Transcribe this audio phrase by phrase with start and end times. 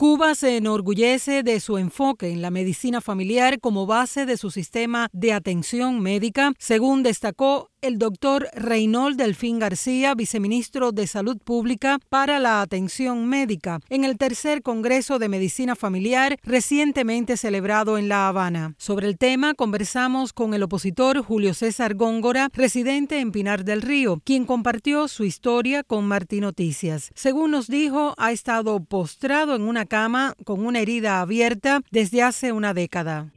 [0.00, 5.10] Cuba se enorgullece de su enfoque en la medicina familiar como base de su sistema
[5.12, 12.38] de atención médica, según destacó el doctor Reynold Delfín García, viceministro de Salud Pública para
[12.38, 18.74] la Atención Médica, en el tercer Congreso de Medicina Familiar recientemente celebrado en La Habana.
[18.78, 24.20] Sobre el tema conversamos con el opositor Julio César Góngora, residente en Pinar del Río,
[24.24, 27.10] quien compartió su historia con Martín Noticias.
[27.14, 32.52] Según nos dijo, ha estado postrado en una cama con una herida abierta desde hace
[32.52, 33.30] una década.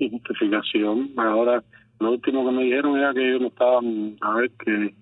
[1.17, 1.63] Ahora
[2.03, 4.93] lo último que me dijeron era que ellos no estaban, a ver, que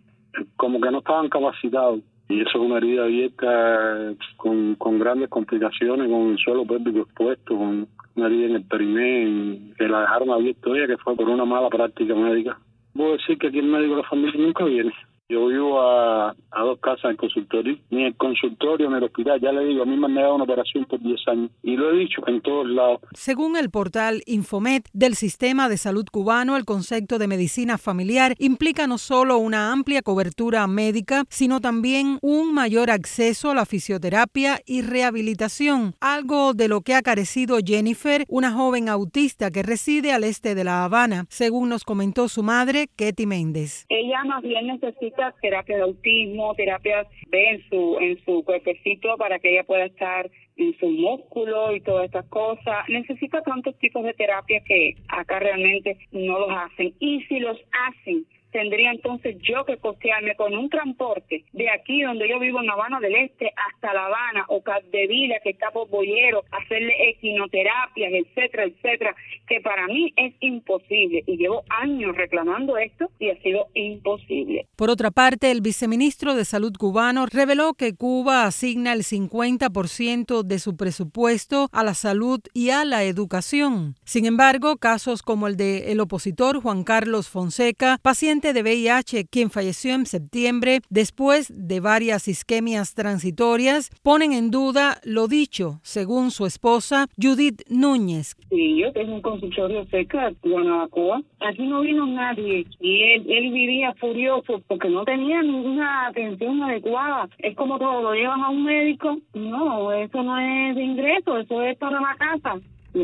[0.56, 2.02] como que no estaban capacitados.
[2.30, 7.58] Y eso es una herida abierta con, con grandes complicaciones, con el suelo pélvico expuesto,
[7.58, 11.44] con una herida en el periné, que la dejaron abierta ella, que fue por una
[11.44, 12.58] mala práctica médica.
[12.94, 14.94] Puedo decir que aquí el médico de la familia nunca viene.
[15.28, 19.40] Yo vivo a, a dos casas en consultorio, ni el consultorio ni el hospital.
[19.42, 21.92] Ya le digo, a mí me han negado una operación por 10 años y lo
[21.92, 23.02] he dicho en todos lados.
[23.14, 28.88] Según el portal Infomet del Sistema de Salud Cubano, el concepto de medicina familiar implica
[28.88, 34.82] no solo una amplia cobertura médica, sino también un mayor acceso a la fisioterapia y
[34.82, 40.56] rehabilitación, algo de lo que ha carecido Jennifer, una joven autista que reside al este
[40.56, 43.86] de La Habana, según nos comentó su madre, Ketty Méndez.
[43.90, 49.52] Ella más bien necesita terapia de autismo, terapias en su, en su cuerpecito para que
[49.52, 52.88] ella pueda estar en su músculo y todas estas cosas.
[52.88, 56.94] Necesita tantos tipos de terapia que acá realmente no los hacen.
[57.00, 57.58] Y si los
[57.88, 62.70] hacen, tendría entonces yo que costearme con un transporte de aquí donde yo vivo en
[62.70, 68.64] Habana del Este hasta La Habana o Capdevila que está por Boyero, hacerle equinoterapias, etcétera,
[68.66, 69.16] etcétera,
[69.48, 74.68] que para mí es imposible y llevo años reclamando esto y ha sido imposible.
[74.76, 80.60] Por otra parte, el viceministro de Salud cubano reveló que Cuba asigna el 50% de
[80.60, 83.96] su presupuesto a la salud y a la educación.
[84.04, 89.52] Sin embargo, casos como el de el opositor Juan Carlos Fonseca, paciente de VIH, quien
[89.52, 96.46] falleció en septiembre después de varias isquemias transitorias, ponen en duda lo dicho, según su
[96.46, 98.36] esposa Judith Núñez.
[98.50, 101.22] Sí, yo tengo un consultorio cerca de Guanabacoa.
[101.40, 107.30] Aquí no vino nadie y él, él vivía furioso porque no tenía ninguna atención adecuada.
[107.38, 109.18] Es como todo, lo llevan a un médico.
[109.34, 112.60] No, eso no es de ingreso, eso es para la casa.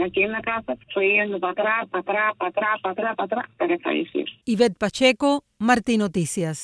[0.06, 3.25] Aquí en la casa estoy yendo para atrás, para atrás, para atrás, para atrás, para
[3.25, 4.25] atrás, para fallecer.
[4.46, 6.58] Ivette Pacheco, Martín Noticias.